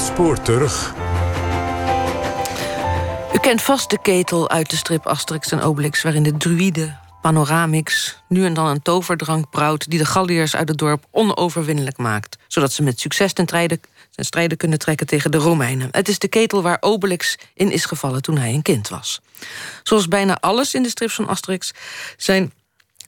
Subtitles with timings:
[0.00, 0.94] spoor terug.
[3.34, 6.02] U kent vast de ketel uit de strip Asterix en Obelix...
[6.02, 9.90] waarin de druïde Panoramix nu en dan een toverdrank brouwt...
[9.90, 12.36] die de Galliërs uit het dorp onoverwinnelijk maakt...
[12.48, 13.80] zodat ze met succes ten strijde,
[14.10, 15.88] ten strijde kunnen trekken tegen de Romeinen.
[15.90, 19.20] Het is de ketel waar Obelix in is gevallen toen hij een kind was.
[19.82, 21.72] Zoals bijna alles in de strips van Asterix...
[22.16, 22.52] zijn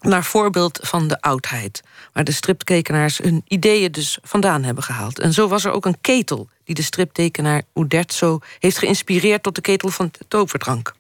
[0.03, 1.83] naar voorbeeld van de oudheid.
[2.13, 5.19] Waar de striptekenaars hun ideeën dus vandaan hebben gehaald.
[5.19, 9.61] En zo was er ook een ketel die de striptekenaar Uderzo heeft geïnspireerd tot de
[9.61, 10.95] ketel van toverdrank.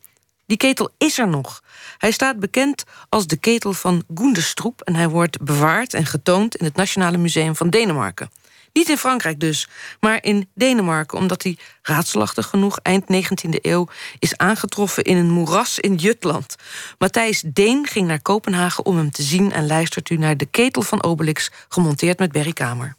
[0.46, 1.62] Die ketel is er nog.
[1.98, 6.64] Hij staat bekend als de ketel van Goendestroep en hij wordt bewaard en getoond in
[6.64, 8.30] het Nationale Museum van Denemarken.
[8.72, 9.68] Niet in Frankrijk dus,
[10.00, 15.78] maar in Denemarken, omdat hij raadselachtig genoeg eind 19e eeuw is aangetroffen in een moeras
[15.78, 16.56] in Jutland.
[16.98, 20.82] Matthijs Deen ging naar Kopenhagen om hem te zien en luistert u naar de ketel
[20.82, 22.96] van Obelix, gemonteerd met Berry Kamer.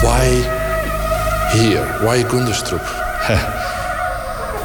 [0.00, 0.42] Why
[1.48, 2.04] here?
[2.04, 3.06] Why Gunderstrup?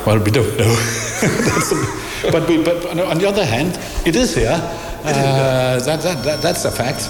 [0.06, 0.76] well, we don't know.
[2.32, 4.62] but, we, but on the other hand, it is here.
[5.06, 7.10] Uh, that, that, that, that's a fact.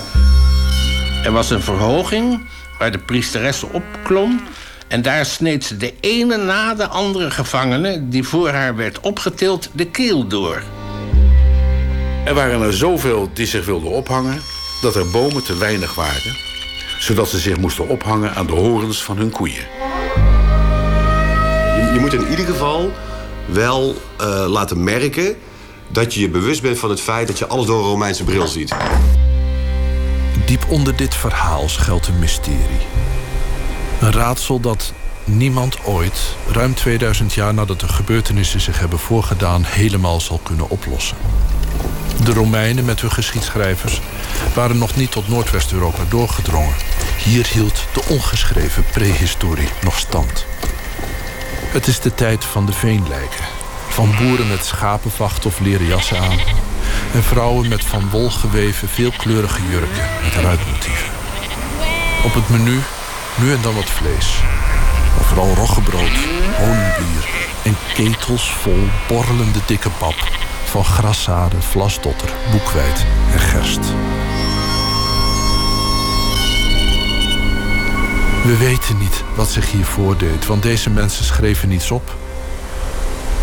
[1.23, 2.47] Er was een verhoging
[2.79, 4.41] waar de priesteres opklom.
[4.87, 8.09] En daar sneed ze de ene na de andere gevangene...
[8.09, 10.63] die voor haar werd opgetild, de keel door.
[12.25, 14.41] Er waren er zoveel die zich wilden ophangen...
[14.81, 16.35] dat er bomen te weinig waren...
[16.99, 19.82] zodat ze zich moesten ophangen aan de horens van hun koeien.
[21.93, 22.91] Je, moet in ieder geval
[23.45, 25.35] wel uh, laten merken
[25.87, 28.47] dat je je bewust bent van het feit dat je alles door een Romeinse bril
[28.47, 28.75] ziet.
[30.45, 32.87] Diep onder dit verhaal schuilt een mysterie.
[33.99, 40.21] Een raadsel dat niemand ooit, ruim 2000 jaar nadat de gebeurtenissen zich hebben voorgedaan, helemaal
[40.21, 41.17] zal kunnen oplossen.
[42.23, 44.01] De Romeinen met hun geschiedschrijvers
[44.53, 46.75] waren nog niet tot Noordwest-Europa doorgedrongen.
[47.23, 50.45] Hier hield de ongeschreven prehistorie nog stand.
[51.73, 53.45] Het is de tijd van de veenlijken.
[53.89, 56.39] Van boeren met schapenvacht of leren jassen aan.
[57.13, 61.11] En vrouwen met van wol geweven veelkleurige jurken met ruitmotieven.
[62.25, 62.79] Op het menu
[63.39, 64.39] nu en dan wat vlees.
[65.15, 66.17] Maar vooral roggebrood,
[66.57, 67.29] honingbier
[67.63, 70.15] en ketels vol borrelende dikke pap.
[70.65, 73.93] Van graszaden, vlasdotter, boekweit en gerst.
[78.43, 82.11] We weten niet wat zich hier voordeed, want deze mensen schreven niets op.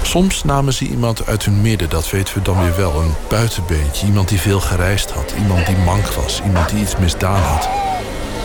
[0.03, 3.01] Soms namen ze iemand uit hun midden, dat weten we dan weer wel.
[3.01, 7.43] Een buitenbeentje, iemand die veel gereisd had, iemand die mank was, iemand die iets misdaan
[7.43, 7.69] had.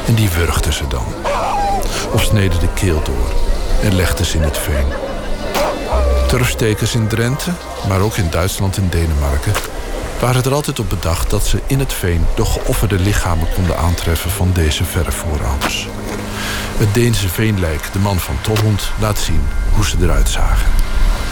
[0.08, 1.06] En die wurgden ze dan.
[2.12, 3.32] Of sneden de keel door
[3.82, 4.86] en legden ze in het veen.
[6.28, 7.52] Turfstekers in Drenthe,
[7.88, 9.54] maar ook in Duitsland en Denemarken...
[10.20, 12.26] waren er altijd op bedacht dat ze in het veen...
[12.36, 15.88] de geofferde lichamen konden aantreffen van deze verre voorouders.
[16.78, 20.72] Het Deense veenlijk, de man van Tollund, laat zien hoe ze eruit zagen.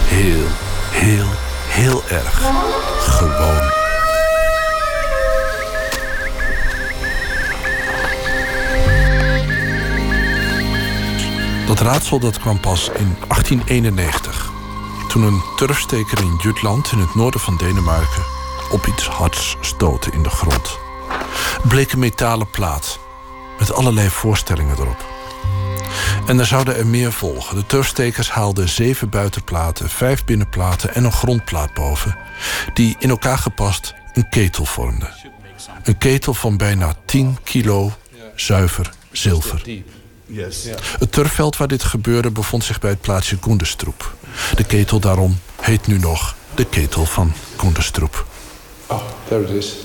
[0.03, 0.45] Heel,
[0.91, 1.27] heel,
[1.67, 2.41] heel erg
[2.99, 3.71] gewoon.
[11.67, 14.51] Dat raadsel dat kwam pas in 1891.
[15.07, 18.23] Toen een turfsteker in Jutland, in het noorden van Denemarken...
[18.71, 20.77] op iets hards stootte in de grond.
[21.61, 22.99] Het bleek een metalen plaat
[23.59, 25.12] met allerlei voorstellingen erop.
[26.27, 27.55] En er zouden er meer volgen.
[27.55, 32.17] De turfstekers haalden zeven buitenplaten, vijf binnenplaten en een grondplaat boven,
[32.73, 35.13] die in elkaar gepast een ketel vormden.
[35.83, 37.91] Een ketel van bijna 10 kilo
[38.35, 39.61] zuiver zilver.
[40.99, 44.15] Het turfveld waar dit gebeurde bevond zich bij het plaatsje Koenderstroep.
[44.55, 48.25] De ketel daarom heet nu nog de ketel van Koenderstroep.
[48.87, 49.75] Oh, there it is.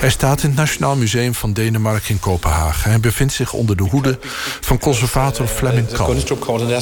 [0.00, 2.90] Hij staat in het Nationaal Museum van Denemarken in Kopenhagen.
[2.90, 4.18] Hij bevindt zich onder de hoede
[4.60, 6.14] van conservator Flemming Kal.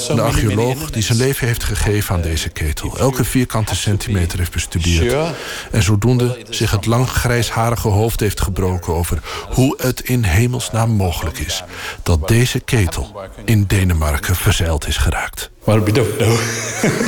[0.08, 2.98] Een archeoloog die zijn leven heeft gegeven aan deze ketel.
[2.98, 5.34] Elke vierkante centimeter heeft bestudeerd.
[5.70, 8.94] En zodoende zich het lang grijsharige hoofd heeft gebroken...
[8.94, 9.18] over
[9.50, 11.64] hoe het in hemelsnaam mogelijk is...
[12.02, 15.50] dat deze ketel in Denemarken verzeild is geraakt.
[15.64, 16.38] Well, we don't know.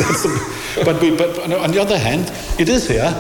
[0.84, 3.14] but, we, but on the other hand, it is here.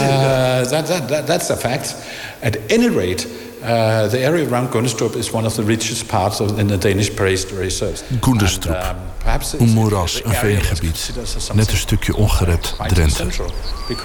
[0.00, 1.94] Uh, that, that, that, that's a fact.
[2.40, 3.26] At any rate,
[3.62, 7.14] uh, the area around Gundestrup is one of the richest parts of, in the Danish
[7.14, 8.02] prehistory research.
[8.20, 11.10] Gundestrup, um, een moeras, een veengebied.
[11.52, 13.26] Net een stukje ongerept Drenthe.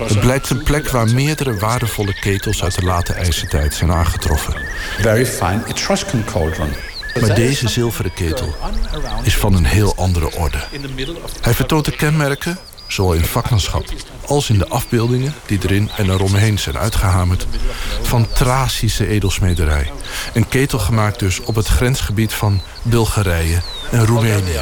[0.04, 4.54] Het blijkt een plek waar meerdere waardevolle ketels uit de late ijzertijd zijn aangetroffen.
[5.00, 6.69] Very fine Etruscan cauldron.
[7.22, 8.56] Maar deze zilveren ketel
[9.24, 10.57] is van een heel andere orde.
[11.42, 12.57] Hij vertoont de kenmerken
[12.88, 13.86] zowel in vakmanschap
[14.28, 17.48] als in de afbeeldingen die erin en eromheen zijn uitgehamerd,
[18.01, 19.92] van Thracische edelsmederij.
[20.34, 23.62] Een ketel gemaakt dus op het grensgebied van Bulgarije
[23.92, 24.60] en Roemenië.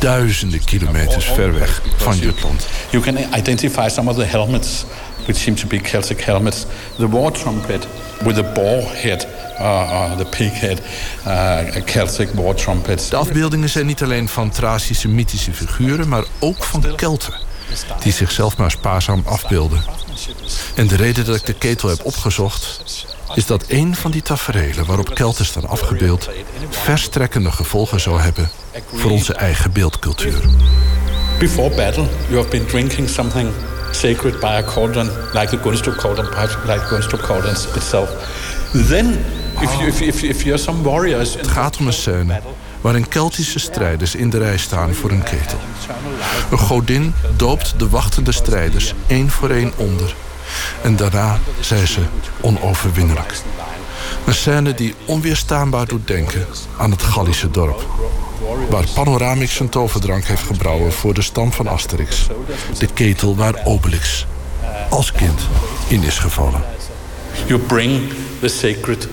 [0.00, 2.66] Duizenden kilometers ver weg van Jutland.
[2.90, 4.84] You can identify some of the helmets,
[5.24, 6.64] which seem to be Celtic helmets.
[6.98, 7.86] The war trumpet
[8.24, 9.26] with the boar head,
[9.58, 10.80] uh, uh, the pig head,
[11.26, 13.08] uh, Celtic war trumpets.
[13.08, 17.34] De afbeeldingen zijn niet alleen van Thracische mythische figuren, maar ook van Kelten
[18.00, 19.84] die zichzelf maar spaarzaam afbeelden.
[20.74, 22.82] En de reden dat ik de ketel heb opgezocht...
[23.34, 26.30] is dat een van die taferelen waarop Kelten staan afgebeeld...
[26.70, 28.50] verstrekkende gevolgen zou hebben
[28.94, 30.40] voor onze eigen beeldcultuur.
[31.38, 33.50] Before battle, you have been drinking something
[33.90, 38.10] sacred by a cauldron, like the Gunstrup cauldron, perhaps like Gunstrup cauldron itself.
[38.88, 39.18] Then,
[39.60, 41.34] if, you, if, if, if you're some warriors...
[41.34, 42.40] Het gaat om een scène
[42.84, 45.58] waarin Keltische strijders in de rij staan voor een ketel.
[46.50, 50.14] Een godin doopt de wachtende strijders één voor één onder.
[50.82, 52.00] En daarna zijn ze
[52.40, 53.34] onoverwinnelijk.
[54.26, 56.46] Een scène die onweerstaanbaar doet denken
[56.78, 57.86] aan het Gallische dorp.
[58.70, 62.26] Waar Panoramix zijn toverdrank heeft gebrouwen voor de stam van Asterix.
[62.78, 64.26] De ketel waar Obelix
[64.90, 65.40] als kind
[65.88, 66.64] in is gevallen.
[67.46, 69.08] You bring the sacred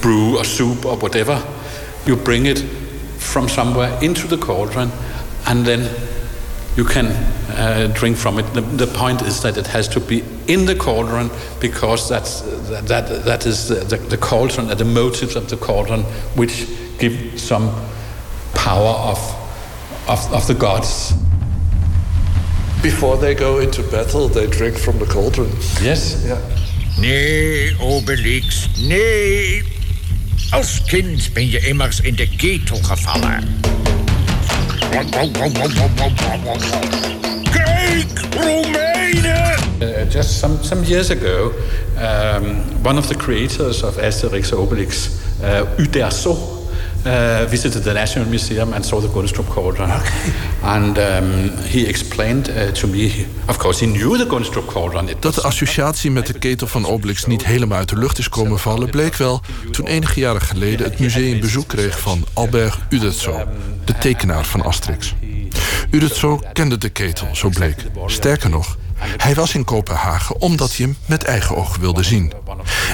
[0.00, 1.42] brew or soup or whatever.
[2.02, 2.64] You bring it
[3.24, 4.90] from somewhere into the cauldron,
[5.46, 5.90] and then
[6.76, 7.06] you can
[7.56, 8.42] uh, drink from it.
[8.54, 11.30] The, the, point is that it has to be in the cauldron
[11.60, 15.56] because that's, that, that, that is the, the, the cauldron and the motives of the
[15.56, 16.02] cauldron
[16.34, 16.68] which
[16.98, 17.70] give some
[18.54, 19.18] power of,
[20.08, 21.12] of, of the gods.
[22.82, 25.50] Before they go into battle, they drink from the cauldron.
[25.80, 26.24] Yes.
[26.26, 26.40] Yeah.
[27.00, 29.73] Nee, Obelix, nee.
[30.50, 33.60] Als kind ben je immers in de ketel gevallen.
[37.50, 39.54] Kijk, Romeinen!
[39.80, 41.52] Uh, just some, some years ago,
[41.98, 45.10] um, one of the creators of Asterix Obelix,
[45.42, 46.63] uh, Uderzo,
[47.06, 49.90] uh, visited the National Museum and saw the Gunstrup cauldron.
[49.90, 50.32] Okay.
[50.62, 55.08] And um, he explained uh, to me, of course, he knew the Gunstrup cauldron.
[55.08, 58.28] It Dat de associatie met de ketel van Obelix niet helemaal uit de lucht is
[58.28, 59.40] komen vallen, bleek wel
[59.70, 63.48] toen enige jaren geleden het museum bezoek kreeg van Albert Uderzo,
[63.84, 65.14] de tekenaar van Asterix.
[65.90, 67.76] Uderzo kende de ketel, zo bleek.
[68.06, 68.76] Sterker nog,
[69.16, 72.32] hij was in Kopenhagen omdat hij hem met eigen ogen wilde zien.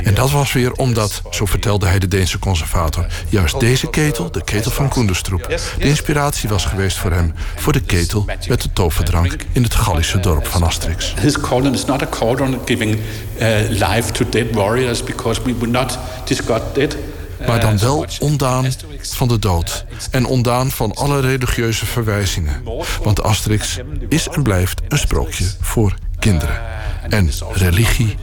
[0.05, 3.07] En dat was weer omdat, zo vertelde hij de Deense conservator...
[3.29, 5.49] juist deze ketel, de ketel van Koenderstroep...
[5.79, 7.35] de inspiratie was geweest voor hem...
[7.57, 11.15] voor de ketel met de toverdrank in het Gallische dorp van Asterix.
[17.47, 18.67] Maar dan wel ondaan
[19.01, 19.85] van de dood.
[20.11, 22.63] En ondaan van alle religieuze verwijzingen.
[23.03, 23.79] Want Asterix
[24.09, 26.61] is en blijft een sprookje voor kinderen.
[27.09, 28.17] En religie.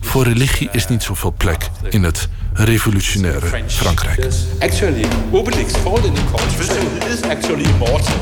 [0.00, 4.26] Voor religie is niet zoveel plek in het revolutionaire Frankrijk.
[4.58, 8.14] Actually, Obelix in the culture is actually immortal.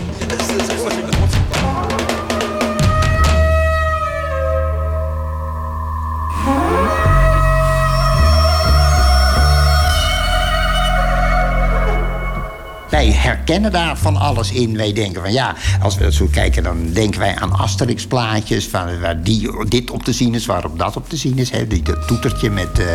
[13.50, 14.76] Herkennen daar van alles in.
[14.76, 18.68] Wij denken van ja, als we zo kijken, dan denken wij aan Asterix-plaatjes.
[18.68, 21.50] Van waar die, dit op te zien is, waarop dat op te zien is.
[21.50, 21.66] Hè.
[21.66, 22.86] Die, dat toetertje met, uh,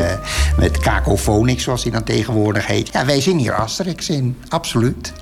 [0.58, 2.90] met Cacophonics, zoals hij dan tegenwoordig heet.
[2.92, 5.14] Ja, wij zien hier Asterix in, absoluut.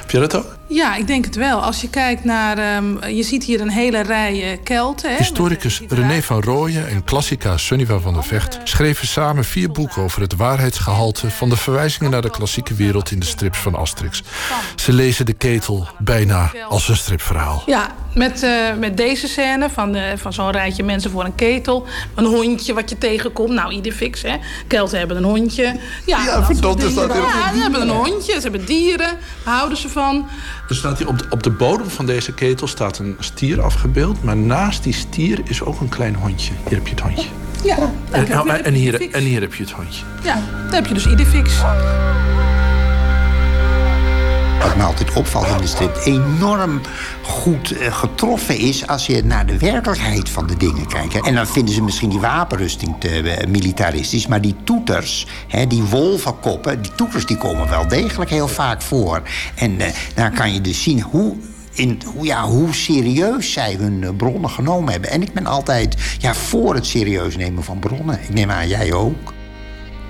[0.00, 0.56] Heb je dat ook?
[0.68, 1.62] Ja, ik denk het wel.
[1.62, 2.76] Als je kijkt naar...
[2.76, 5.10] Um, je ziet hier een hele rij uh, Kelten.
[5.10, 8.60] Hè, Historicus René van Rooyen en klassica Sunniva van der Vecht...
[8.64, 11.30] schreven samen vier boeken over het waarheidsgehalte...
[11.30, 14.22] van de verwijzingen naar de klassieke wereld in de strips van Asterix.
[14.76, 17.62] Ze lezen de ketel bijna als een stripverhaal.
[17.66, 21.86] Ja, met, uh, met deze scène van, van zo'n rijtje mensen voor een ketel.
[22.14, 23.50] Een hondje wat je tegenkomt.
[23.50, 24.36] Nou, ieder fix, hè.
[24.66, 25.80] Kelten hebben een hondje.
[26.06, 29.18] Ja, ja verdomd is dat heel Ja, ze hebben een hondje, ze hebben dieren.
[29.44, 30.28] Daar houden ze van.
[30.68, 34.22] Er staat hier op de, op de bodem van deze ketel staat een stier afgebeeld.
[34.22, 36.52] Maar naast die stier is ook een klein hondje.
[36.68, 37.28] Hier heb je het hondje.
[37.64, 37.76] Ja,
[38.10, 40.04] en, en, en, hier, en hier heb je het hondje.
[40.22, 41.62] Ja, daar heb je dus Idefix.
[44.64, 46.80] Wat me altijd opvalt in de strip, enorm
[47.22, 51.26] goed uh, getroffen is als je naar de werkelijkheid van de dingen kijkt.
[51.26, 55.82] En dan vinden ze misschien die wapenrusting te uh, militaristisch, maar die toeters, hè, die
[55.82, 59.22] wolvenkoppen, die toeters die komen wel degelijk heel vaak voor.
[59.54, 61.36] En uh, daar kan je dus zien hoe
[61.72, 65.10] in, ja, hoe serieus zij hun bronnen genomen hebben.
[65.10, 68.18] En ik ben altijd ja, voor het serieus nemen van bronnen.
[68.22, 69.32] Ik neem aan, jij ook.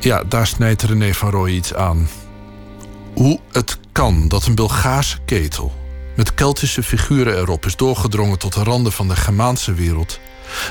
[0.01, 2.09] Ja, daar snijdt René van Rooij iets aan.
[3.15, 5.73] Hoe het kan dat een Bulgaarse ketel
[6.17, 10.21] met Keltische figuren erop is doorgedrongen tot de randen van de Germaanse wereld.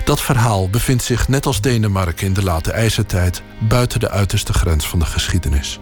[0.05, 4.87] Dat verhaal bevindt zich net als Denemarken in de late ijzertijd buiten de uiterste grens
[4.87, 5.79] van de geschiedenis.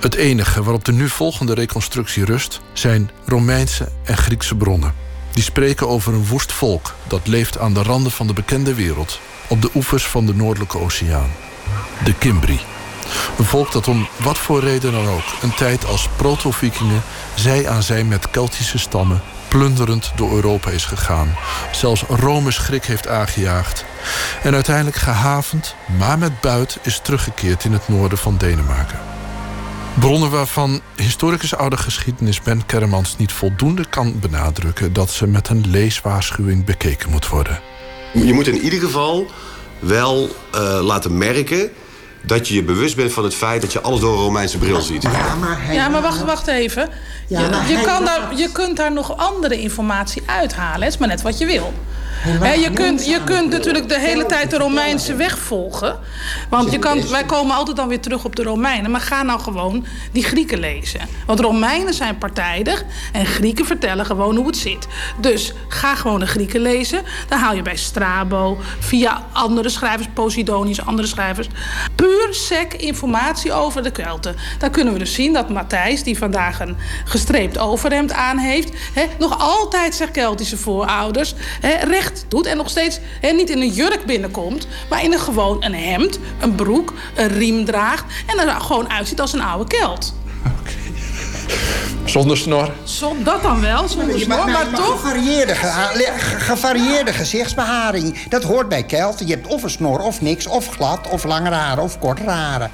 [0.00, 4.94] Het enige waarop de nu volgende reconstructie rust zijn Romeinse en Griekse bronnen.
[5.32, 9.20] Die spreken over een woest volk dat leeft aan de randen van de bekende wereld,
[9.48, 11.30] op de oevers van de Noordelijke Oceaan.
[12.04, 12.60] De Cimbri.
[13.38, 17.02] Een volk dat om wat voor reden dan ook een tijd als proto-vikingen
[17.34, 21.34] zij aan zij met Keltische stammen plunderend door Europa is gegaan.
[21.72, 23.84] Zelfs Rome schrik heeft aangejaagd.
[24.42, 28.98] En uiteindelijk gehavend, maar met buit, is teruggekeerd in het noorden van Denemarken.
[29.94, 35.64] Bronnen waarvan historicus oude geschiedenis Ben Kermans niet voldoende kan benadrukken dat ze met een
[35.70, 37.60] leeswaarschuwing bekeken moet worden.
[38.12, 39.30] Je moet in ieder geval
[39.78, 41.70] wel uh, laten merken
[42.22, 44.80] dat je je bewust bent van het feit dat je alles door een Romeinse bril
[44.80, 45.02] ziet.
[45.02, 45.74] Ja, maar, hij...
[45.74, 46.88] ja, maar wacht, wacht even.
[47.28, 50.82] Ja, je, je, kan daar, je kunt daar nog andere informatie uithalen.
[50.82, 51.72] Het is maar net wat je wil
[52.24, 55.98] je, kunt, je kunt natuurlijk de hele tijd de Romeinse weg volgen.
[56.48, 58.90] Want je kan, wij komen altijd dan weer terug op de Romeinen.
[58.90, 61.00] Maar ga nou gewoon die Grieken lezen.
[61.26, 64.86] Want Romeinen zijn partijdig en Grieken vertellen gewoon hoe het zit.
[65.20, 67.02] Dus ga gewoon de Grieken lezen.
[67.28, 71.48] Dan haal je bij Strabo, via andere schrijvers, Posidonius, andere schrijvers...
[71.94, 74.36] puur sec informatie over de Kelten.
[74.58, 78.72] Dan kunnen we dus zien dat Matthijs, die vandaag een gestreept overhemd aan heeft...
[79.18, 81.34] nog altijd zijn Keltische voorouders
[81.82, 85.74] recht doet en nog steeds niet in een jurk binnenkomt, maar in een gewoon een
[85.74, 90.14] hemd, een broek, een riem draagt en er gewoon uitziet als een oude kelt.
[90.46, 90.70] Oké.
[92.10, 92.70] Zonder snor?
[92.84, 95.00] Zonder dat dan wel, zonder snor, maar, maar, toch...
[95.00, 95.54] Gevarieerde,
[96.38, 99.26] gevarieerde gezichtsbeharing, dat hoort bij Kelten.
[99.26, 102.70] Je hebt of een snor of niks, of glad, of lange haren, of korte haren.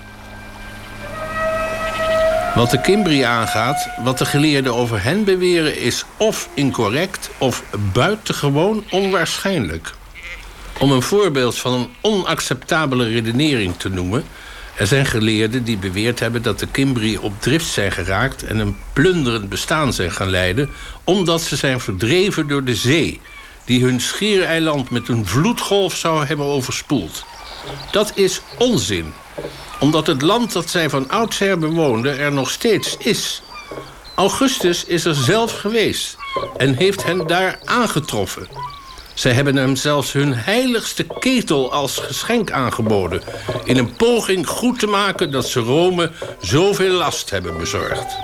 [2.54, 5.78] Wat de Kimbri aangaat, wat de geleerden over hen beweren...
[5.78, 7.62] is of incorrect of
[7.92, 9.94] buitengewoon onwaarschijnlijk.
[10.78, 14.24] Om een voorbeeld van een onacceptabele redenering te noemen...
[14.76, 18.44] er zijn geleerden die beweerd hebben dat de Kimbri op drift zijn geraakt...
[18.44, 20.70] en een plunderend bestaan zijn gaan leiden...
[21.04, 23.20] omdat ze zijn verdreven door de zee...
[23.64, 27.24] die hun schiereiland met een vloedgolf zou hebben overspoeld.
[27.90, 29.12] Dat is onzin
[29.80, 33.42] omdat het land dat zij van oudsher bewoonden er nog steeds is.
[34.14, 36.16] Augustus is er zelf geweest
[36.56, 38.48] en heeft hen daar aangetroffen.
[39.14, 43.22] Zij hebben hem zelfs hun heiligste ketel als geschenk aangeboden...
[43.64, 48.16] in een poging goed te maken dat ze Rome zoveel last hebben bezorgd.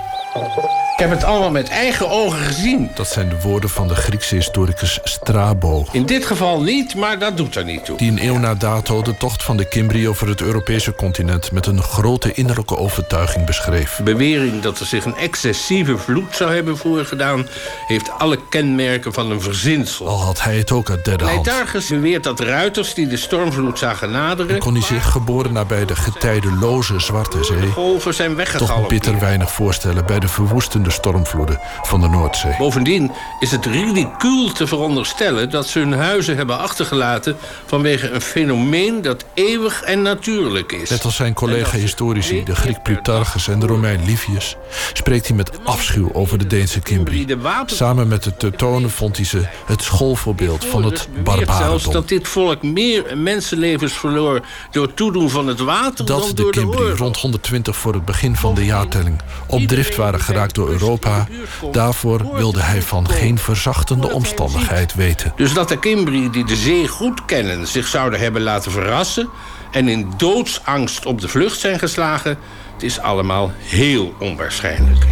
[0.95, 2.91] Ik heb het allemaal met eigen ogen gezien.
[2.93, 5.85] Dat zijn de woorden van de Griekse historicus Strabo.
[5.91, 7.97] In dit geval niet, maar dat doet er niet toe.
[7.97, 11.51] Die een eeuw na dato de tocht van de Cimbri over het Europese continent...
[11.51, 13.95] met een grote innerlijke overtuiging beschreef.
[13.95, 17.47] De bewering dat er zich een excessieve vloed zou hebben voorgedaan...
[17.87, 20.07] heeft alle kenmerken van een verzinsel.
[20.07, 21.45] Al had hij het ook uit derde hand.
[21.45, 24.53] Leitages beweert dat ruiters die de stormvloed zagen naderen...
[24.53, 27.59] En kon hij zich geboren nabij de getijdeloze Zwarte Zee...
[27.59, 28.79] De golven zijn weggegaloppeerd.
[28.79, 32.55] Toch bitter weinig voorstellen bij de verwoestende de stormvloeden van de Noordzee.
[32.57, 39.01] Bovendien is het ridicuul te veronderstellen dat ze hun huizen hebben achtergelaten vanwege een fenomeen
[39.01, 40.89] dat eeuwig en natuurlijk is.
[40.89, 44.55] Net als zijn collega-historici, de Griek Plutarchus en de Romein Livius,
[44.93, 47.25] spreekt hij met afschuw over de Deense Kimbri.
[47.65, 51.67] Samen met de Teutonen vond hij ze het schoolvoorbeeld van het barbarendom.
[51.67, 56.51] zelfs dat dit volk meer mensenlevens verloor door toedoen van het water dat dan door
[56.51, 60.69] de Kimbri rond 120 voor het begin van de jaartelling op drift waren geraakt door
[60.79, 61.27] Europa.
[61.71, 65.33] Daarvoor wilde hij van geen verzachtende omstandigheid weten.
[65.35, 69.29] Dus dat de Kimbri die de zee goed kennen zich zouden hebben laten verrassen...
[69.71, 72.37] en in doodsangst op de vlucht zijn geslagen...
[72.73, 75.05] het is allemaal heel onwaarschijnlijk.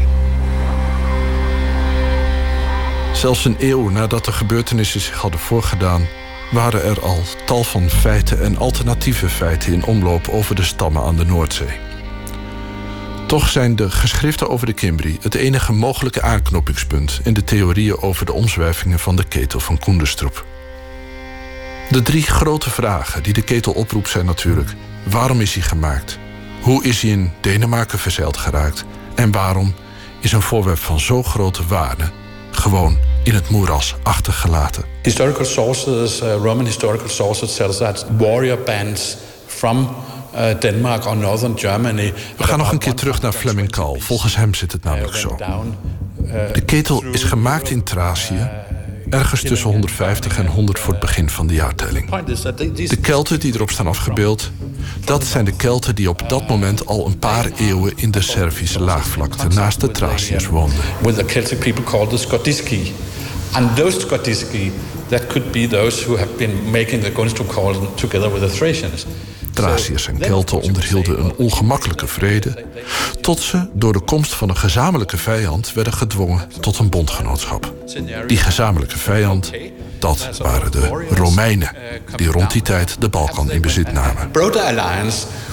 [3.13, 6.07] Zelfs een eeuw nadat de gebeurtenissen zich hadden voorgedaan...
[6.51, 11.15] waren er al tal van feiten en alternatieve feiten in omloop over de stammen aan
[11.15, 11.79] de Noordzee.
[13.33, 18.25] Toch zijn de geschriften over de Kimbri het enige mogelijke aanknopingspunt in de theorieën over
[18.25, 20.45] de omzwervingen van de ketel van Koenderstroep.
[21.89, 24.69] De drie grote vragen die de ketel oproept zijn natuurlijk:
[25.03, 26.19] waarom is hij gemaakt?
[26.61, 28.85] Hoe is hij in Denemarken verzeild geraakt?
[29.15, 29.73] En waarom
[30.21, 32.11] is een voorwerp van zo grote waarde
[32.51, 34.85] gewoon in het moeras achtergelaten?
[35.01, 39.95] Historical sources, uh, Roman historical sources tell that warrior bands from
[40.59, 42.13] Denmark or Northern Germany.
[42.37, 43.95] We gaan nog een keer terug naar Fleming Kal.
[43.99, 45.37] Volgens hem zit het namelijk zo.
[46.53, 48.49] De ketel is gemaakt in Thracië
[49.13, 52.09] ergens tussen 150 en 100 voor het begin van de jaartelling.
[52.87, 54.51] De Kelten die erop staan afgebeeld,
[55.05, 58.79] dat zijn de Kelten die op dat moment al een paar eeuwen in de Servische
[58.79, 60.77] laagvlakte naast de Thraciërs woonden.
[61.01, 62.91] With the Celtic people called the Scotiski.
[63.51, 64.71] And those Scotiski,
[65.07, 69.05] that could be those who have been making the Gunstrup together with the Thracians.
[69.53, 72.65] Thraciërs en Kelten onderhielden een ongemakkelijke vrede,
[73.21, 77.73] tot ze door de komst van een gezamenlijke vijand werden gedwongen tot een bondgenootschap.
[78.27, 79.51] Die gezamenlijke vijand,
[79.99, 81.75] dat waren de Romeinen,
[82.15, 84.31] die rond die tijd de Balkan in bezit namen.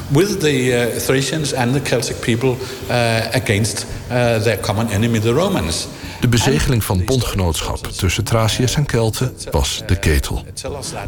[0.09, 2.57] With the uh, Thracians and the Celtic people
[2.91, 5.87] uh, against uh, their common enemy, the Romans.
[6.21, 10.45] De bezegeling van bondgenootschap tussen Thraciërs en Kelten was de ketel,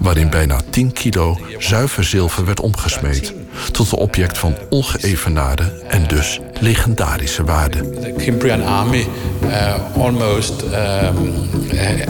[0.00, 3.34] waarin bijna 10 kilo zuiver zilver werd omgesmeed
[3.72, 7.90] tot een object van ongeëvenaarde en dus legendarische waarde.
[7.90, 9.06] The Cimbrian army
[9.42, 10.72] uh, almost um,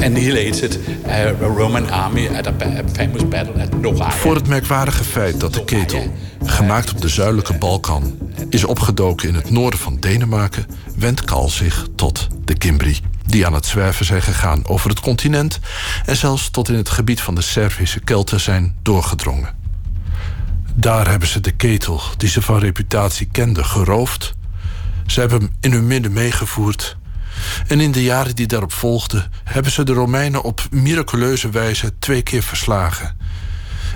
[0.02, 2.52] annihilated a Roman army at a,
[2.92, 4.10] famous battle at Nogaia.
[4.10, 6.12] Voor het merkwaardige feit dat de ketel,
[6.44, 11.86] gemaakt op de zuidelijke Balkan, is opgedoken in het noorden van Denemarken, wendt Kal zich
[11.96, 15.58] tot de Cimbri, die aan het zwerven zijn gegaan over het continent
[16.06, 19.61] en zelfs tot in het gebied van de Servische Kelten zijn doorgedrongen.
[20.74, 24.34] Daar hebben ze de ketel, die ze van reputatie kenden, geroofd.
[25.06, 26.96] Ze hebben hem in hun midden meegevoerd.
[27.66, 32.22] En in de jaren die daarop volgden, hebben ze de Romeinen op miraculeuze wijze twee
[32.22, 33.16] keer verslagen.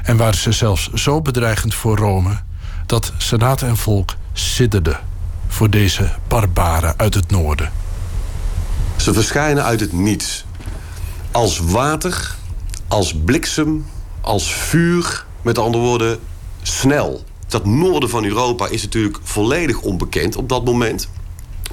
[0.02, 2.40] En waren ze zelfs zo bedreigend voor Rome
[2.86, 5.00] dat senaat en volk sidderden
[5.48, 7.70] voor deze barbaren uit het noorden.
[8.96, 10.44] Ze verschijnen uit het niets.
[11.30, 12.34] Als water,
[12.88, 13.86] als bliksem,
[14.20, 15.24] als vuur.
[15.42, 16.18] Met andere woorden,
[16.66, 17.24] snel.
[17.48, 21.08] Dat noorden van Europa is natuurlijk volledig onbekend op dat moment.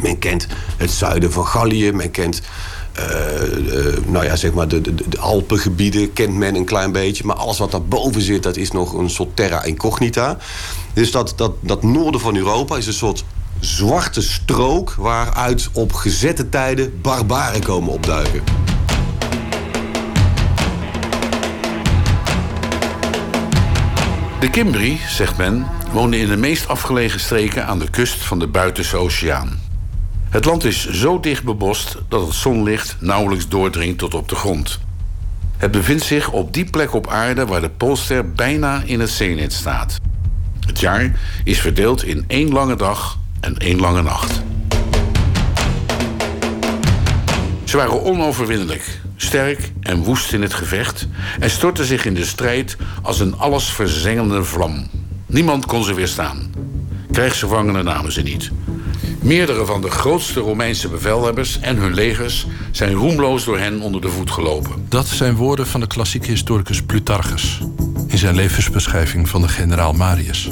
[0.02, 0.48] Men kent
[0.78, 2.42] het zuiden van Gallië, men kent
[3.00, 3.06] uh,
[3.58, 7.26] uh, nou ja, zeg maar de, de, de, Alpengebieden kent men een klein beetje.
[7.26, 10.38] Maar alles wat daarboven zit, dat is nog een soort terra incognita.
[10.94, 13.24] Dus dat, dat, dat noorden van Europa is een soort
[13.60, 14.94] zwarte strook...
[14.98, 18.44] waaruit op gezette tijden barbaren komen opduiken.
[24.44, 28.48] De Cimbri, zegt men, woonden in de meest afgelegen streken aan de kust van de
[28.48, 29.60] Buitense Oceaan.
[30.30, 34.80] Het land is zo dicht bebost dat het zonlicht nauwelijks doordringt tot op de grond.
[35.58, 39.54] Het bevindt zich op die plek op aarde waar de Poolster bijna in het zeenet
[39.54, 40.00] staat.
[40.68, 44.42] Het jaar is verdeeld in één lange dag en één lange nacht.
[47.64, 51.08] Ze waren onoverwinnelijk, sterk en woest in het gevecht
[51.40, 54.88] en stortten zich in de strijd als een allesverzengende vlam.
[55.26, 56.52] Niemand kon ze weerstaan.
[57.12, 58.52] Krijgsgevangenen namen ze niet.
[59.22, 64.10] Meerdere van de grootste Romeinse bevelhebbers en hun legers zijn roemloos door hen onder de
[64.10, 64.86] voet gelopen.
[64.90, 67.60] Dat zijn woorden van de klassieke historicus Plutarchus
[68.14, 70.50] in zijn levensbeschrijving van de generaal Marius.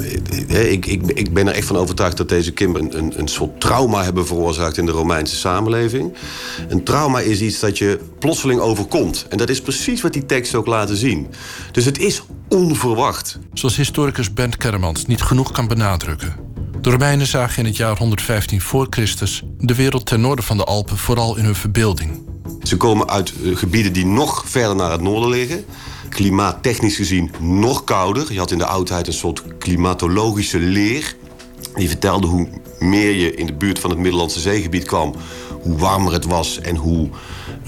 [0.48, 3.60] Ik, ik, ik ben er echt van overtuigd dat deze Kim een, een, een soort
[3.60, 6.14] trauma hebben veroorzaakt in de Romeinse samenleving.
[6.68, 9.26] Een trauma is iets dat je plotseling overkomt.
[9.28, 11.26] En dat is precies wat die teksten ook laten zien.
[11.72, 13.38] Dus het is onverwacht.
[13.52, 16.34] Zoals historicus Bent Kermans niet genoeg kan benadrukken.
[16.80, 20.64] De Romeinen zagen in het jaar 115 voor Christus de wereld ten noorden van de
[20.64, 22.20] Alpen vooral in hun verbeelding.
[22.62, 25.64] Ze komen uit eh, gebieden die nog verder naar het noorden liggen.
[26.12, 28.32] Klimaattechnisch gezien nog kouder.
[28.32, 31.16] Je had in de oudheid een soort klimatologische leer.
[31.74, 32.48] Die vertelde hoe
[32.78, 35.14] meer je in de buurt van het Middellandse zeegebied kwam,
[35.62, 37.08] hoe warmer het was en hoe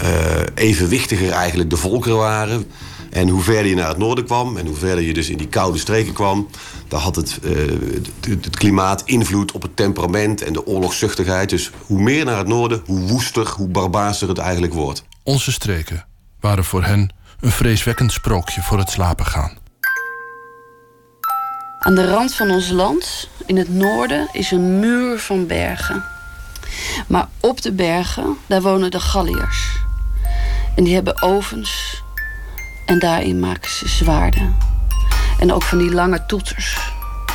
[0.02, 0.08] uh,
[0.54, 2.66] evenwichtiger eigenlijk de volkeren waren.
[3.10, 5.48] En hoe verder je naar het noorden kwam en hoe verder je dus in die
[5.48, 6.48] koude streken kwam,
[6.88, 7.56] daar had het, uh,
[7.94, 11.50] het, het, klimaat invloed op het temperament en de oorlogszuchtigheid.
[11.50, 15.04] Dus hoe meer naar het noorden, hoe woester, hoe barbaarser het eigenlijk wordt.
[15.22, 16.06] Onze streken
[16.40, 17.12] waren voor hen
[17.44, 19.58] een vreeswekkend sprookje voor het slapen gaan.
[21.78, 26.04] Aan de rand van ons land, in het noorden, is een muur van bergen.
[27.06, 29.76] Maar op de bergen, daar wonen de Galliërs.
[30.76, 32.02] En die hebben ovens
[32.86, 34.56] en daarin maken ze zwaarden.
[35.38, 36.78] En ook van die lange toeters.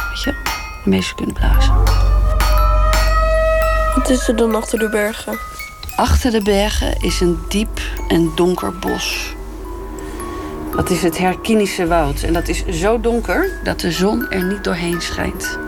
[0.09, 0.35] Weet je,
[0.77, 1.75] waarmee ze kunnen blazen.
[3.95, 5.37] Wat is er dan achter de bergen?
[5.95, 9.37] Achter de bergen is een diep en donker bos.
[10.79, 12.23] Dat is het Herkinische woud.
[12.23, 15.59] En dat is zo donker dat de zon er niet doorheen schijnt.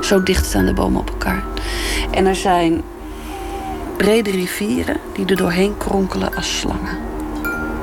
[0.00, 1.44] Zo dicht staan de bomen op elkaar.
[2.10, 2.82] En er zijn
[3.96, 6.98] brede rivieren die er doorheen kronkelen als slangen.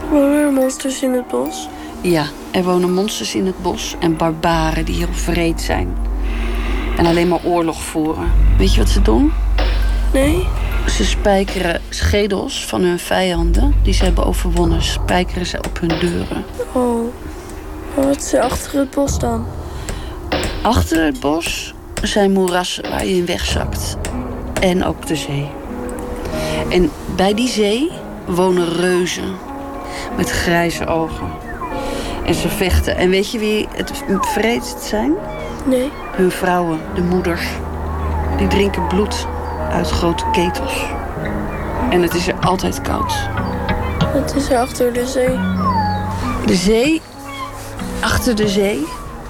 [0.09, 1.69] Wonen er monsters in het bos?
[2.01, 5.95] Ja, er wonen monsters in het bos en barbaren die heel vreed zijn.
[6.97, 8.31] En alleen maar oorlog voeren.
[8.57, 9.33] Weet je wat ze doen?
[10.13, 10.47] Nee.
[10.85, 16.45] Ze spijkeren schedels van hun vijanden die ze hebben overwonnen, spijkeren ze op hun deuren.
[16.71, 17.13] Oh,
[17.95, 19.45] wat is er achter het bos dan?
[20.61, 23.97] Achter het bos zijn moerassen waar je in wegzakt.
[24.61, 25.49] En ook de zee.
[26.69, 27.91] En bij die zee
[28.25, 29.35] wonen reuzen
[30.17, 31.27] met grijze ogen.
[32.25, 32.97] En ze vechten.
[32.97, 35.13] En weet je wie het vreedst zijn?
[35.65, 35.91] Nee.
[36.15, 37.45] Hun vrouwen, de moeders.
[38.37, 39.27] Die drinken bloed
[39.75, 40.85] uit grote ketels.
[41.89, 43.13] En het is er altijd koud.
[44.13, 45.39] Wat is er achter de zee?
[46.45, 47.01] De zee,
[48.01, 48.87] achter de zee.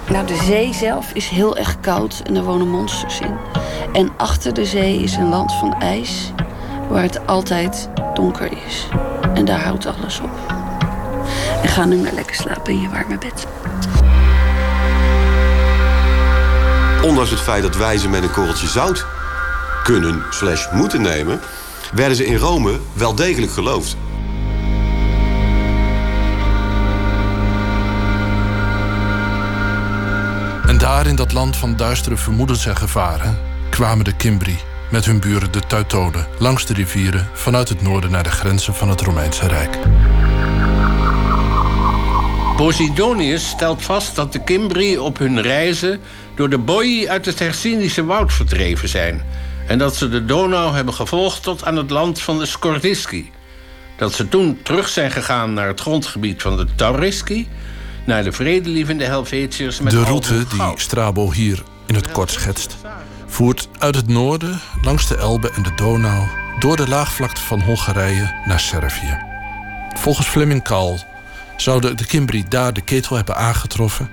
[0.10, 3.38] Nou, de zee zelf is heel erg koud en er wonen monsters in.
[3.94, 6.32] En achter de zee is een land van ijs
[6.90, 8.88] waar het altijd donker is.
[9.34, 10.54] En daar houdt alles op.
[11.62, 13.48] En ga nu maar lekker slapen in je warme bed.
[17.04, 19.06] Ondanks het feit dat wij ze met een korreltje zout
[19.86, 21.40] kunnen slash moeten nemen...
[21.94, 23.98] werden ze in Rome wel degelijk geloofd.
[30.68, 33.38] En daar in dat land van duistere vermoedens en gevaren
[33.70, 34.58] kwamen de Kimbri
[34.92, 38.90] met hun buren de Teutonen langs de rivieren vanuit het noorden naar de grenzen van
[38.90, 39.78] het Romeinse Rijk.
[42.56, 46.00] Posidonius stelt vast dat de Kimbri op hun reizen
[46.36, 50.94] door de Boii uit het Hercynische woud verdreven zijn en dat ze de Donau hebben
[50.94, 53.32] gevolgd tot aan het land van de Skordiski.
[53.98, 57.48] Dat ze toen terug zijn gegaan naar het grondgebied van de Tauriski,
[58.06, 60.62] naar de vredelievende Helvetiërs met De route die.
[60.76, 62.76] Strabo hier in het kort schetst,
[63.28, 66.28] voert uit het noorden langs de Elbe en de Donau
[66.60, 69.18] door de laagvlakte van Hongarije naar Servië.
[69.94, 71.00] Volgens Fleming Kahl
[71.58, 74.10] zouden de Kimbri daar de ketel hebben aangetroffen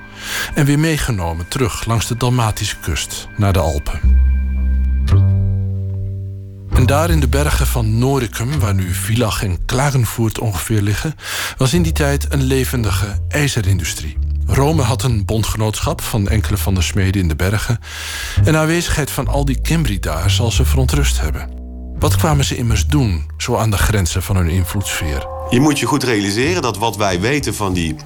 [0.54, 4.21] en weer meegenomen terug langs de Dalmatische kust naar de Alpen.
[6.92, 11.14] Daar in de bergen van Noricum, waar nu Villach en Klagenvoort ongeveer liggen,
[11.56, 14.18] was in die tijd een levendige ijzerindustrie.
[14.46, 17.78] Rome had een bondgenootschap van enkele van de smeden in de bergen.
[18.44, 21.50] En de aanwezigheid van al die Kimbri daar zal ze verontrust hebben.
[21.98, 25.26] Wat kwamen ze immers doen, zo aan de grenzen van hun invloedssfeer?
[25.50, 27.96] Je moet je goed realiseren dat wat wij weten van die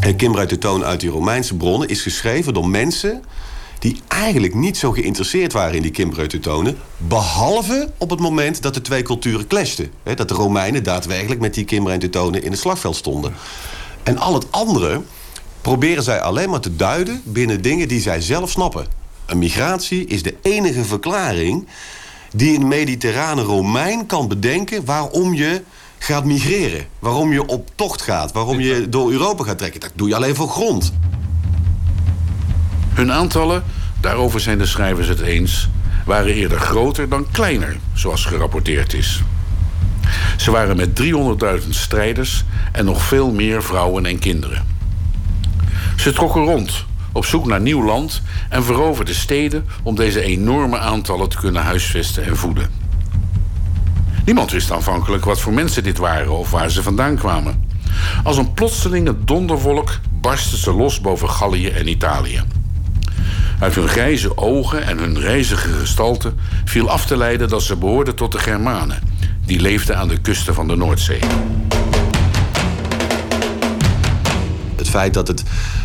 [0.00, 1.88] eh, Kimbra-Teutonen uit die Romeinse bronnen...
[1.88, 3.22] is geschreven door mensen
[3.78, 6.78] die eigenlijk niet zo geïnteresseerd waren in die Kimbra-Teutonen...
[6.96, 9.90] behalve op het moment dat de twee culturen clashten.
[10.14, 13.34] Dat de Romeinen daadwerkelijk met die Kimbra en Teutonen in het slagveld stonden.
[14.02, 15.02] En al het andere
[15.60, 18.86] proberen zij alleen maar te duiden binnen dingen die zij zelf snappen.
[19.26, 21.66] Een migratie is de enige verklaring
[22.32, 25.62] die een mediterrane Romein kan bedenken waarom je
[25.98, 26.86] gaat migreren.
[26.98, 29.80] Waarom je op tocht gaat, waarom je door Europa gaat trekken.
[29.80, 30.92] Dat doe je alleen voor grond.
[32.98, 33.62] Hun aantallen,
[34.00, 35.68] daarover zijn de schrijvers het eens,
[36.04, 39.22] waren eerder groter dan kleiner, zoals gerapporteerd is.
[40.36, 41.00] Ze waren met
[41.62, 44.66] 300.000 strijders en nog veel meer vrouwen en kinderen.
[45.96, 51.28] Ze trokken rond, op zoek naar nieuw land en veroverden steden om deze enorme aantallen
[51.28, 52.70] te kunnen huisvesten en voeden.
[54.24, 57.64] Niemand wist aanvankelijk wat voor mensen dit waren of waar ze vandaan kwamen.
[58.22, 62.57] Als een plotselinge donderwolk barstten ze los boven Gallië en Italië.
[63.58, 66.32] Uit hun grijze ogen en hun reizige gestalte
[66.64, 69.02] viel af te leiden dat ze behoorden tot de Germanen,
[69.46, 71.20] die leefden aan de kusten van de Noordzee.
[74.76, 75.42] Het feit dat het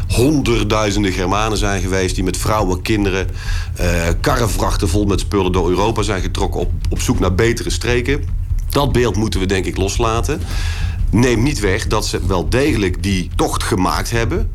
[0.07, 2.15] honderdduizenden Germanen zijn geweest...
[2.15, 3.27] die met vrouwen, kinderen,
[3.75, 4.37] eh,
[4.77, 6.59] vol met spullen door Europa zijn getrokken...
[6.59, 8.23] Op, op zoek naar betere streken.
[8.69, 10.41] Dat beeld moeten we denk ik loslaten.
[11.09, 14.51] Neem niet weg dat ze wel degelijk die tocht gemaakt hebben...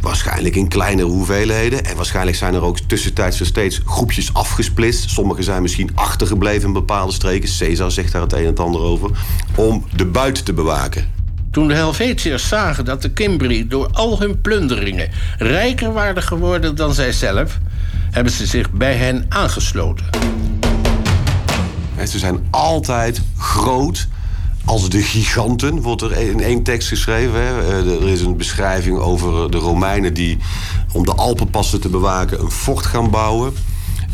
[0.00, 1.84] Waarschijnlijk in kleinere hoeveelheden.
[1.84, 5.10] En waarschijnlijk zijn er ook tussentijds er steeds groepjes afgesplitst.
[5.10, 7.48] Sommigen zijn misschien achtergebleven in bepaalde streken.
[7.58, 9.10] Caesar zegt daar het een en het ander over.
[9.54, 11.14] Om de buit te bewaken.
[11.50, 16.94] Toen de Helvetiërs zagen dat de Kimbri door al hun plunderingen rijker waren geworden dan
[16.94, 17.58] zijzelf,
[18.10, 20.06] hebben ze zich bij hen aangesloten.
[21.96, 24.08] En ze zijn altijd groot
[24.66, 27.40] als de giganten, wordt er in één tekst geschreven.
[27.40, 27.60] Hè.
[27.60, 30.38] Eh, Er is een beschrijving over de Romeinen die
[30.92, 33.54] om de Alpenpassen te bewaken een fort gaan bouwen.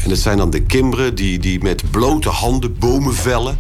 [0.05, 3.59] En het zijn dan de Kimbren die, die met blote handen bomen vellen.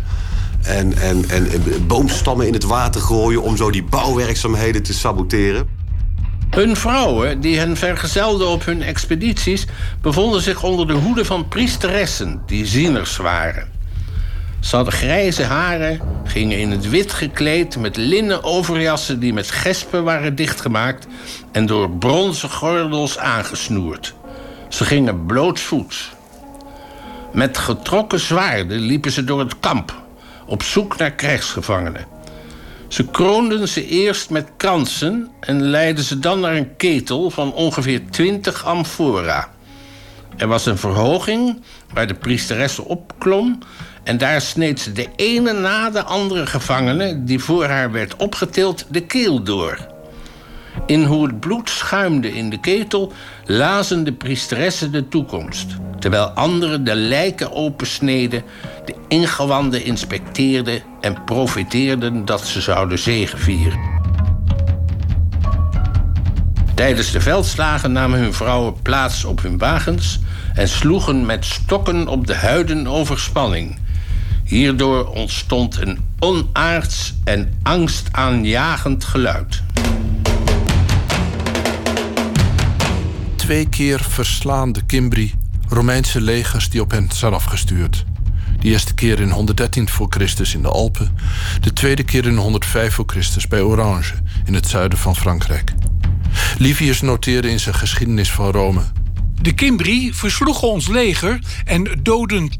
[0.62, 1.50] En, en, en
[1.86, 5.68] boomstammen in het water gooien om zo die bouwwerkzaamheden te saboteren.
[6.50, 9.66] Hun vrouwen, die hen vergezelden op hun expedities,
[10.00, 13.68] bevonden zich onder de hoede van priesteressen die zieners waren.
[14.62, 20.04] Ze hadden grijze haren, gingen in het wit gekleed met linnen overjassen die met gespen
[20.04, 21.06] waren dichtgemaakt
[21.52, 24.14] en door bronzen gordels aangesnoerd.
[24.68, 26.12] Ze gingen blootsvoets.
[27.32, 30.02] Met getrokken zwaarden liepen ze door het kamp,
[30.46, 32.06] op zoek naar krijgsgevangenen.
[32.88, 38.00] Ze kroonden ze eerst met kransen en leidden ze dan naar een ketel van ongeveer
[38.10, 39.50] 20 amfora.
[40.36, 43.58] Er was een verhoging waar de priesteressen opklom
[44.04, 48.86] en daar sneed ze de ene na de andere gevangene die voor haar werd opgetild
[48.88, 49.78] de keel door.
[50.86, 53.12] In hoe het bloed schuimde in de ketel
[53.44, 55.66] lazen de priesteressen de toekomst,
[55.98, 58.42] terwijl anderen de lijken opensneden,
[58.84, 64.00] de ingewanden inspecteerden en profeteerden dat ze zouden zegevieren.
[66.74, 70.20] Tijdens de veldslagen namen hun vrouwen plaats op hun wagens
[70.54, 73.78] en sloegen met stokken op de huiden over spanning.
[74.52, 79.62] Hierdoor ontstond een onaards en angstaanjagend geluid.
[83.36, 85.34] Twee keer verslaan de Cimbri
[85.68, 88.04] Romeinse legers die op hen zijn afgestuurd.
[88.60, 91.16] De eerste keer in 113 voor Christus in de Alpen,
[91.60, 95.72] de tweede keer in 105 voor Christus bij Orange in het zuiden van Frankrijk.
[96.58, 98.82] Livius noteerde in zijn geschiedenis van Rome
[99.42, 102.50] de Cimbri versloegen ons leger en doden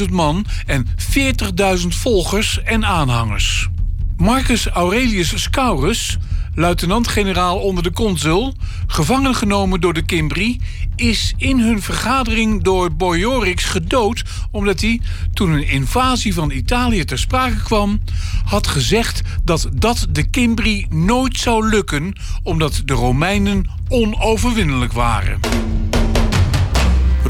[0.00, 3.68] 80.000 man en 40.000 volgers en aanhangers.
[4.16, 6.18] Marcus Aurelius Scaurus,
[6.54, 8.54] luitenant-generaal onder de consul,
[8.86, 10.60] gevangen genomen door de Cimbri,
[10.96, 15.00] is in hun vergadering door Boiorix gedood omdat hij,
[15.32, 18.00] toen een invasie van Italië ter sprake kwam,
[18.44, 25.40] had gezegd dat dat de Cimbri nooit zou lukken omdat de Romeinen onoverwinnelijk waren.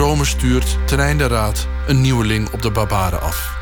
[0.02, 3.56] Rome stuurt ten einde raad een nieuweling op de barbaren af.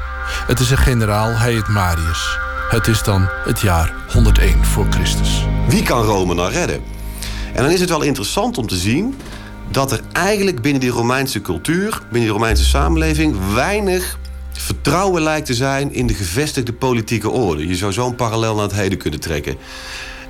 [0.47, 2.39] Het is een generaal, hij heet Marius.
[2.69, 5.45] Het is dan het jaar 101 voor Christus.
[5.69, 6.83] Wie kan Rome nou redden?
[7.55, 9.15] En dan is het wel interessant om te zien
[9.71, 14.19] dat er eigenlijk binnen die Romeinse cultuur, binnen die Romeinse samenleving, weinig
[14.53, 17.67] vertrouwen lijkt te zijn in de gevestigde politieke orde.
[17.67, 19.57] Je zou zo'n parallel naar het heden kunnen trekken.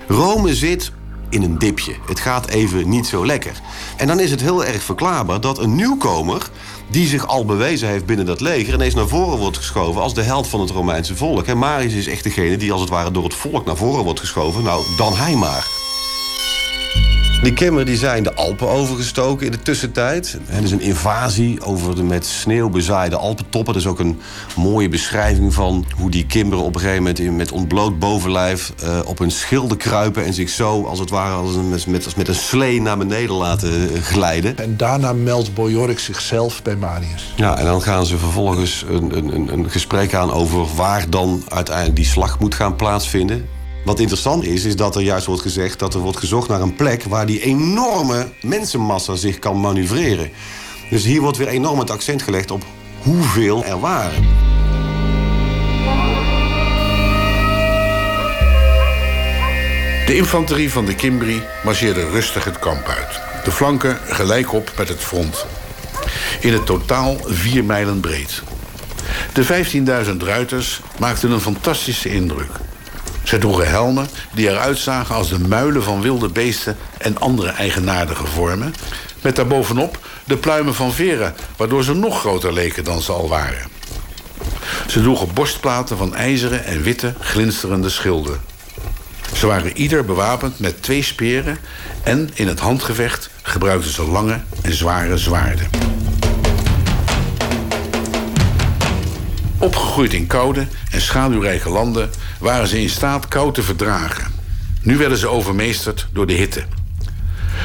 [0.08, 0.92] Rome zit
[1.30, 1.94] in een dipje.
[2.06, 3.60] Het gaat even niet zo lekker.
[3.96, 6.50] En dan is het heel erg verklaarbaar dat een nieuwkomer
[6.90, 8.74] die zich al bewezen heeft binnen dat leger...
[8.74, 11.46] ineens naar voren wordt geschoven als de held van het Romeinse volk.
[11.46, 14.20] En Marius is echt degene die als het ware door het volk naar voren wordt
[14.20, 14.62] geschoven.
[14.62, 15.79] Nou, dan hij maar.
[17.42, 20.38] Die Kimmer die zijn de Alpen overgestoken in de tussentijd.
[20.46, 23.72] Het is een invasie over de met sneeuw bezaaide Alpentoppen.
[23.72, 24.20] Dat is ook een
[24.56, 27.36] mooie beschrijving van hoe die Kimmeren op een gegeven moment...
[27.36, 30.24] met ontbloot bovenlijf uh, op hun schilden kruipen...
[30.24, 33.34] en zich zo, als het ware, als een, met, als met een slee naar beneden
[33.34, 34.58] laten eh, glijden.
[34.58, 37.32] En daarna meldt Bojorik zichzelf bij Marius.
[37.36, 41.96] Ja, en dan gaan ze vervolgens een, een, een gesprek aan over waar dan uiteindelijk
[41.96, 43.48] die slag moet gaan plaatsvinden.
[43.84, 46.74] Wat interessant is, is dat er juist wordt gezegd dat er wordt gezocht naar een
[46.74, 50.30] plek waar die enorme mensenmassa zich kan manoeuvreren.
[50.90, 52.64] Dus hier wordt weer enorm het accent gelegd op
[53.02, 54.26] hoeveel er waren.
[60.06, 63.20] De infanterie van de Cimbri marcheerde rustig het kamp uit.
[63.44, 65.46] De flanken gelijk op met het front.
[66.40, 68.42] In het totaal vier mijlen breed.
[69.32, 72.50] De 15.000 ruiters maakten een fantastische indruk.
[73.30, 78.26] Ze droegen helmen die eruit zagen als de muilen van wilde beesten en andere eigenaardige
[78.26, 78.74] vormen.
[79.20, 83.68] Met daarbovenop de pluimen van veren, waardoor ze nog groter leken dan ze al waren.
[84.86, 88.40] Ze droegen borstplaten van ijzeren en witte, glinsterende schilden.
[89.32, 91.58] Ze waren ieder bewapend met twee speren
[92.02, 95.89] en in het handgevecht gebruikten ze lange en zware zwaarden.
[99.60, 104.32] Opgegroeid in koude en schaduwrijke landen waren ze in staat kou te verdragen.
[104.82, 106.62] Nu werden ze overmeesterd door de hitte.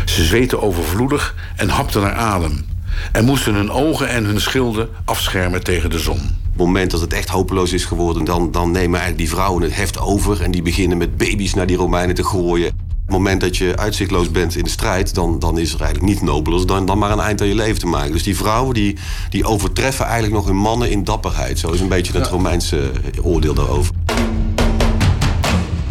[0.06, 2.66] Ze zweten overvloedig en hapten naar adem.
[3.12, 6.18] En moesten hun ogen en hun schilden afschermen tegen de zon.
[6.18, 9.64] Op het moment dat het echt hopeloos is geworden, dan, dan nemen eigenlijk die vrouwen
[9.64, 12.85] het heft over en die beginnen met baby's naar die Romeinen te gooien.
[13.06, 16.13] Op het moment dat je uitzichtloos bent in de strijd, dan, dan is er eigenlijk
[16.13, 18.12] niet nobeler dan, dan maar een eind aan je leven te maken.
[18.12, 18.98] Dus die vrouwen die,
[19.30, 21.60] die overtreffen eigenlijk nog hun mannen in dapperheid.
[21.60, 22.91] Zo is een beetje het Romeinse
[23.22, 23.94] oordeel daarover.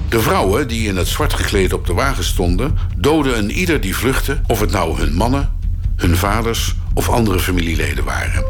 [0.09, 3.97] De vrouwen die in het zwart gekleed op de wagen stonden, doden een ieder die
[3.97, 5.53] vluchtte, of het nou hun mannen,
[5.97, 8.45] hun vaders of andere familieleden waren.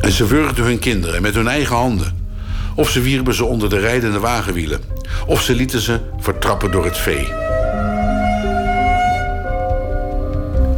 [0.00, 2.16] En ze wurgden hun kinderen met hun eigen handen.
[2.74, 4.80] Of ze wierpen ze onder de rijdende wagenwielen.
[5.26, 7.26] Of ze lieten ze vertrappen door het vee.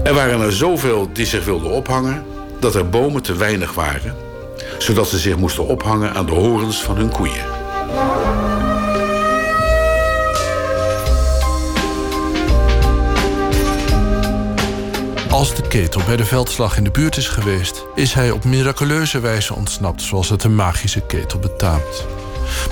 [0.04, 2.24] Er waren er zoveel die zich wilden ophangen
[2.60, 4.14] dat er bomen te weinig waren,
[4.78, 7.44] zodat ze zich moesten ophangen aan de horens van hun koeien.
[15.30, 19.20] Als de ketel bij de veldslag in de buurt is geweest, is hij op miraculeuze
[19.20, 22.06] wijze ontsnapt, zoals het een magische ketel betaamt.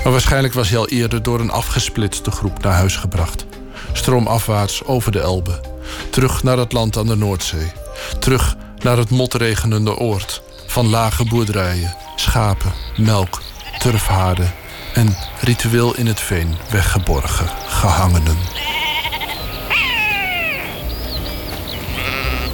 [0.03, 3.45] Maar waarschijnlijk was hij al eerder door een afgesplitste groep naar huis gebracht.
[3.93, 5.72] Stroomafwaarts over de Elbe.
[6.09, 7.71] Terug naar het land aan de Noordzee.
[8.19, 10.41] Terug naar het motregenende oord.
[10.67, 13.41] Van lage boerderijen, schapen, melk,
[13.79, 14.53] turfhaarden
[14.93, 18.37] en ritueel in het veen weggeborgen gehangenen.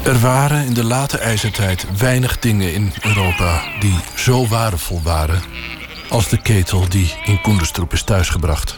[0.04, 5.42] Er waren in de late ijzertijd weinig dingen in Europa die zo waardevol waren
[6.10, 8.78] als de ketel die in Koenderstroep is thuisgebracht.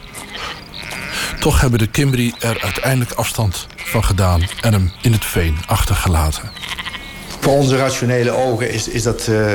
[1.39, 6.49] Toch hebben de Kimbri er uiteindelijk afstand van gedaan en hem in het veen achtergelaten.
[7.39, 9.51] Voor onze rationele ogen is, is dat uh,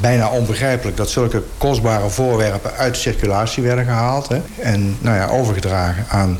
[0.00, 0.96] bijna onbegrijpelijk...
[0.96, 4.28] dat zulke kostbare voorwerpen uit circulatie werden gehaald...
[4.28, 6.38] Hè, en nou ja, overgedragen aan,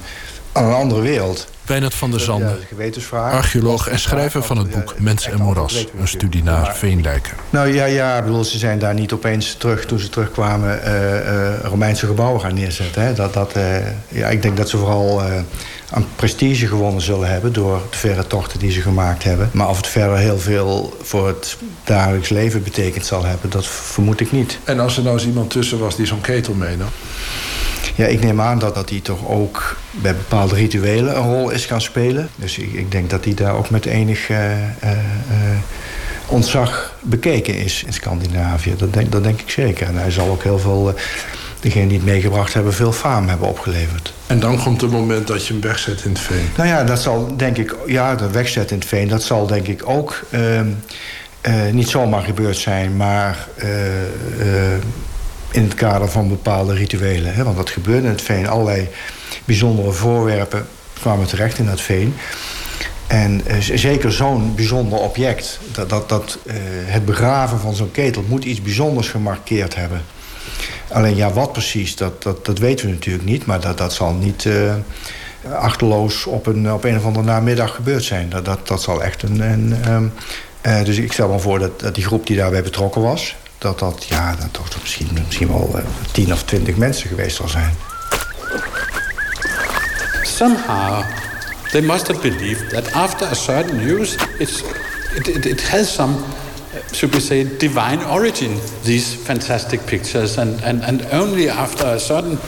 [0.53, 1.49] aan een andere wereld.
[1.65, 2.59] Wijnand van der Zanden,
[3.13, 5.87] archeoloog en schrijver van het boek Mens en Moras.
[6.01, 7.33] Een studie naar Veendijken.
[7.51, 11.59] Nou ja, ja bedoel, ze zijn daar niet opeens terug, toen ze terugkwamen, uh, uh,
[11.63, 13.03] Romeinse gebouwen gaan neerzetten.
[13.03, 13.13] Hè.
[13.15, 13.77] Dat, dat, uh,
[14.09, 15.23] ja, ik denk dat ze vooral
[15.90, 19.50] aan prestige gewonnen zullen hebben door de verre tochten die ze gemaakt hebben.
[19.53, 24.20] Maar of het verder heel veel voor het dagelijks leven betekend zal hebben, dat vermoed
[24.20, 24.59] ik niet.
[24.64, 26.88] En als er nou eens iemand tussen was die zo'n ketel meenam?
[27.94, 31.66] Ja, ik neem aan dat, dat hij toch ook bij bepaalde rituelen een rol is
[31.66, 32.29] gaan spelen.
[32.37, 34.53] Dus ik, ik denk dat hij daar ook met enig uh,
[34.85, 34.90] uh,
[36.26, 38.74] ontzag bekeken is in Scandinavië.
[38.76, 39.87] Dat denk, dat denk ik zeker.
[39.87, 40.94] En hij zal ook heel veel,
[41.61, 44.12] degenen die het meegebracht hebben, veel faam hebben opgeleverd.
[44.27, 46.49] En dan komt het moment dat je hem wegzet in het veen.
[46.57, 49.66] Nou ja, dat zal denk ik, ja, de wegzet in het veen, dat zal denk
[49.66, 50.64] ik ook uh, uh,
[51.73, 53.68] niet zomaar gebeurd zijn, maar uh,
[55.51, 57.35] in het kader van bepaalde rituelen.
[57.35, 57.44] Hè?
[57.44, 58.49] Want dat gebeurde in het veen.
[58.49, 58.88] Allerlei
[59.44, 60.66] bijzondere voorwerpen
[61.01, 62.14] kwamen terecht in dat veen.
[63.07, 66.38] En zeker zo'n bijzonder object, dat, dat, dat
[66.85, 70.03] het begraven van zo'n ketel moet iets bijzonders gemarkeerd hebben.
[70.88, 73.46] Alleen ja, wat precies, dat, dat, dat weten we natuurlijk niet.
[73.46, 74.75] Maar dat, dat zal niet uh,
[75.53, 78.29] achterloos op een, op een of andere namiddag gebeurd zijn.
[78.29, 79.40] Dat, dat, dat zal echt een.
[79.40, 80.12] een um,
[80.85, 84.05] dus ik stel me voor dat, dat die groep die daarbij betrokken was, dat dat,
[84.09, 87.75] ja, dat toch misschien, misschien wel uh, tien of twintig mensen geweest zal zijn.
[90.23, 91.05] Somehow,
[91.70, 94.07] they must have believed that after a certain
[94.38, 94.62] it's,
[95.14, 96.14] it, it, it has some,
[96.93, 100.39] should we say, divine origin, these fantastic pictures.
[100.39, 102.39] And, and, and only after a certain,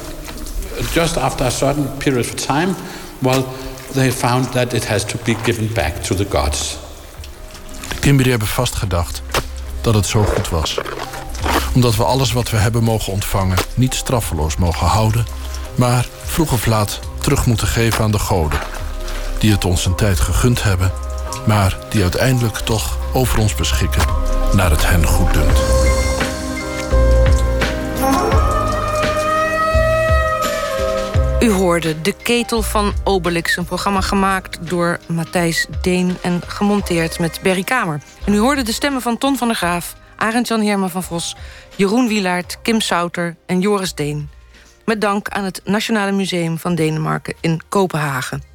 [0.92, 2.74] just after a certain period of time,
[3.20, 3.44] well,
[3.92, 6.78] they found that it has to be given back to the gods.
[8.00, 9.22] De hebben vastgedacht
[9.80, 10.78] dat het zo goed was.
[11.74, 15.26] Omdat we alles wat we hebben mogen ontvangen niet straffeloos mogen houden,
[15.74, 18.60] maar vroeg of laat terug moeten geven aan de goden,
[19.38, 20.92] die het ons een tijd gegund hebben,
[21.46, 24.02] maar die uiteindelijk toch over ons beschikken
[24.54, 25.60] naar het hen goed dunkt.
[31.42, 37.40] U hoorde De Ketel van Obelix, een programma gemaakt door Matthijs Deen en gemonteerd met
[37.42, 38.00] Berry Kamer.
[38.24, 41.36] En u hoorde de stemmen van Ton van der Graaf, Arend Jan Herman van Vos,
[41.76, 44.30] Jeroen Wielaert, Kim Souter en Joris Deen.
[44.84, 48.51] Met dank aan het Nationale Museum van Denemarken in Kopenhagen.